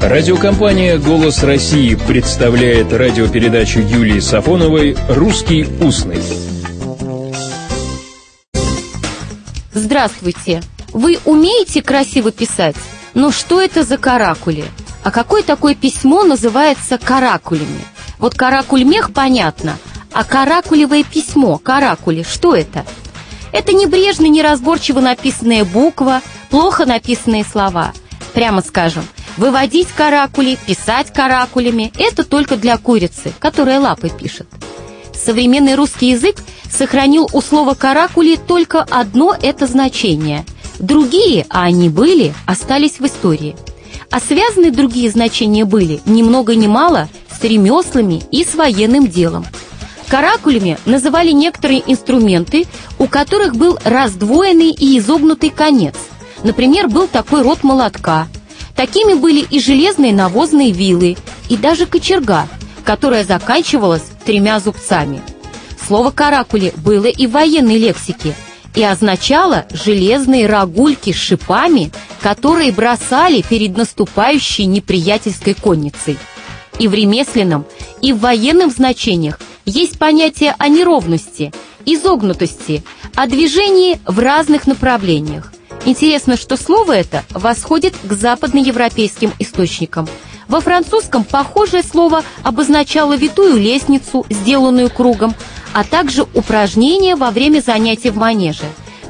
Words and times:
Радиокомпания 0.00 0.96
«Голос 0.96 1.42
России» 1.42 1.96
представляет 1.96 2.92
радиопередачу 2.92 3.80
Юлии 3.80 4.20
Сафоновой 4.20 4.96
«Русский 5.08 5.66
устный». 5.80 6.22
Здравствуйте! 9.72 10.62
Вы 10.92 11.18
умеете 11.24 11.82
красиво 11.82 12.30
писать? 12.30 12.76
Но 13.14 13.32
что 13.32 13.60
это 13.60 13.82
за 13.82 13.98
каракули? 13.98 14.64
А 15.02 15.10
какое 15.10 15.42
такое 15.42 15.74
письмо 15.74 16.22
называется 16.22 16.96
каракулями? 16.96 17.80
Вот 18.18 18.34
каракуль-мех 18.34 19.12
понятно, 19.12 19.76
а 20.12 20.22
каракулевое 20.22 21.02
письмо, 21.02 21.58
каракули, 21.58 22.22
что 22.22 22.54
это? 22.54 22.86
Это 23.50 23.72
небрежно, 23.72 24.26
неразборчиво 24.26 25.00
написанная 25.00 25.64
буква, 25.64 26.22
плохо 26.50 26.86
написанные 26.86 27.44
слова. 27.44 27.92
Прямо 28.32 28.62
скажем, 28.62 29.04
Выводить 29.38 29.86
каракули, 29.96 30.58
писать 30.66 31.12
каракулями– 31.12 31.92
это 31.96 32.24
только 32.24 32.56
для 32.56 32.76
курицы, 32.76 33.32
которая 33.38 33.78
лапой 33.78 34.10
пишет. 34.10 34.48
Современный 35.14 35.76
русский 35.76 36.10
язык 36.10 36.42
сохранил 36.68 37.28
у 37.32 37.40
слова 37.40 37.74
«каракули» 37.74 38.34
только 38.34 38.82
одно 38.82 39.36
это 39.40 39.68
значение. 39.68 40.44
Другие, 40.80 41.46
а 41.50 41.62
они 41.62 41.88
были, 41.88 42.34
остались 42.46 42.98
в 42.98 43.06
истории. 43.06 43.54
А 44.10 44.18
связаны 44.18 44.72
другие 44.72 45.08
значения 45.08 45.64
были, 45.64 46.00
ни 46.04 46.22
много 46.22 46.56
ни 46.56 46.66
мало, 46.66 47.08
с 47.30 47.44
ремеслами 47.44 48.24
и 48.32 48.42
с 48.42 48.56
военным 48.56 49.06
делом. 49.06 49.46
Каракулями 50.08 50.78
называли 50.84 51.30
некоторые 51.30 51.84
инструменты, 51.86 52.66
у 52.98 53.06
которых 53.06 53.54
был 53.54 53.78
раздвоенный 53.84 54.70
и 54.70 54.98
изогнутый 54.98 55.50
конец. 55.50 55.94
Например, 56.42 56.88
был 56.88 57.06
такой 57.06 57.42
рот 57.42 57.62
молотка– 57.62 58.26
Такими 58.78 59.14
были 59.14 59.40
и 59.40 59.58
железные 59.58 60.12
навозные 60.12 60.70
вилы, 60.70 61.16
и 61.48 61.56
даже 61.56 61.84
кочерга, 61.84 62.46
которая 62.84 63.24
заканчивалась 63.24 64.04
тремя 64.24 64.60
зубцами. 64.60 65.20
Слово 65.84 66.12
«каракули» 66.12 66.72
было 66.76 67.06
и 67.06 67.26
в 67.26 67.32
военной 67.32 67.76
лексике 67.76 68.36
и 68.76 68.84
означало 68.84 69.66
железные 69.72 70.46
рогульки 70.46 71.12
с 71.12 71.16
шипами, 71.16 71.90
которые 72.22 72.70
бросали 72.70 73.42
перед 73.42 73.76
наступающей 73.76 74.66
неприятельской 74.66 75.54
конницей. 75.54 76.16
И 76.78 76.86
в 76.86 76.94
ремесленном, 76.94 77.66
и 78.00 78.12
в 78.12 78.20
военном 78.20 78.70
значениях 78.70 79.40
есть 79.64 79.98
понятие 79.98 80.54
о 80.56 80.68
неровности, 80.68 81.52
изогнутости, 81.84 82.84
о 83.16 83.26
движении 83.26 83.98
в 84.06 84.20
разных 84.20 84.68
направлениях. 84.68 85.52
Интересно, 85.88 86.36
что 86.36 86.58
слово 86.58 86.98
это 86.98 87.24
восходит 87.30 87.94
к 88.04 88.12
западноевропейским 88.12 89.32
источникам. 89.38 90.06
Во 90.46 90.60
французском 90.60 91.24
похожее 91.24 91.82
слово 91.82 92.24
обозначало 92.42 93.16
витую 93.16 93.56
лестницу, 93.56 94.26
сделанную 94.28 94.90
кругом, 94.90 95.34
а 95.72 95.84
также 95.84 96.26
упражнение 96.34 97.16
во 97.16 97.30
время 97.30 97.62
занятий 97.62 98.10
в 98.10 98.16
манеже. 98.16 98.66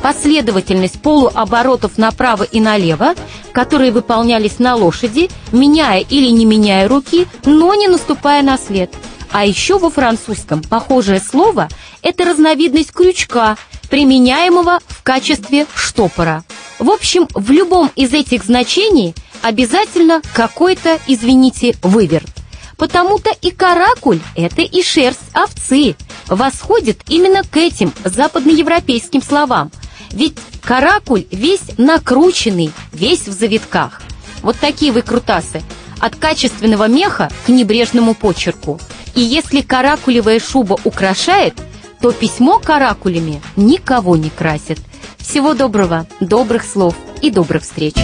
Последовательность 0.00 1.02
полуоборотов 1.02 1.98
направо 1.98 2.44
и 2.44 2.58
налево, 2.58 3.16
которые 3.52 3.92
выполнялись 3.92 4.58
на 4.58 4.74
лошади, 4.74 5.28
меняя 5.52 6.00
или 6.00 6.30
не 6.30 6.46
меняя 6.46 6.88
руки, 6.88 7.26
но 7.44 7.74
не 7.74 7.86
наступая 7.86 8.42
на 8.42 8.56
след. 8.56 8.90
А 9.30 9.44
еще 9.44 9.76
во 9.76 9.90
французском 9.90 10.62
похожее 10.62 11.20
слово– 11.20 11.68
это 12.02 12.24
разновидность 12.24 12.92
крючка, 12.92 13.58
применяемого 13.90 14.80
в 14.88 15.02
качестве 15.02 15.66
штопора. 15.74 16.44
В 16.82 16.90
общем, 16.90 17.28
в 17.32 17.52
любом 17.52 17.92
из 17.94 18.12
этих 18.12 18.42
значений 18.42 19.14
обязательно 19.40 20.20
какой-то, 20.34 20.98
извините, 21.06 21.76
выверт. 21.80 22.28
Потому-то 22.76 23.30
и 23.40 23.52
каракуль– 23.52 24.18
это 24.34 24.62
и 24.62 24.82
шерсть 24.82 25.20
овцы, 25.32 25.94
восходит 26.26 26.98
именно 27.06 27.44
к 27.44 27.56
этим 27.56 27.92
западноевропейским 28.04 29.22
словам. 29.22 29.70
Ведь 30.10 30.36
каракуль 30.60 31.26
весь 31.30 31.78
накрученный, 31.78 32.72
весь 32.92 33.28
в 33.28 33.32
завитках. 33.32 34.02
Вот 34.42 34.56
такие 34.58 34.90
выкрутасы. 34.90 35.62
От 36.00 36.16
качественного 36.16 36.88
меха 36.88 37.30
к 37.46 37.48
небрежному 37.48 38.16
почерку. 38.16 38.80
И 39.14 39.20
если 39.20 39.60
каракулевая 39.60 40.40
шуба 40.40 40.76
украшает– 40.82 41.54
то 42.02 42.10
письмо 42.10 42.58
каракулями 42.58 43.40
никого 43.56 44.16
не 44.16 44.28
красит. 44.28 44.80
Всего 45.22 45.54
доброго, 45.54 46.06
добрых 46.20 46.64
слов 46.64 46.94
и 47.22 47.30
добрых 47.30 47.62
встреч. 47.62 47.94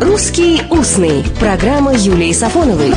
«Русский 0.00 0.62
устный»– 0.70 1.24
программа 1.40 1.94
Юлии 1.94 2.32
Сафоновой. 2.32 2.92